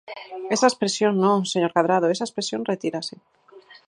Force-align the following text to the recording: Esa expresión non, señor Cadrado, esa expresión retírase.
Esa 0.55 0.69
expresión 0.71 1.13
non, 1.25 1.39
señor 1.53 1.71
Cadrado, 1.75 2.07
esa 2.13 2.27
expresión 2.27 2.61
retírase. 2.71 3.15